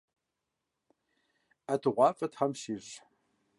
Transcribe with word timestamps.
ӀэтыгъуафӀэ 1.71 2.27
тхьэм 2.31 2.51
фщищӀ. 2.59 2.95